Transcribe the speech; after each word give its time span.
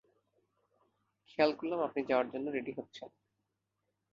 খেয়াল 1.29 1.51
করলাম 1.55 1.79
আপনি 1.81 2.01
যাওয়ার 2.09 2.27
জন্য 2.33 2.45
রেডি 2.49 2.71
হচ্ছেন। 2.77 3.09